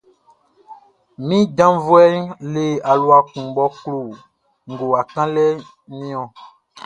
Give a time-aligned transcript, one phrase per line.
[1.27, 3.99] Min janvuɛʼn le alua kun mʼɔ klo
[4.71, 5.55] ngowa kanlɛʼn
[5.97, 6.27] niɔn.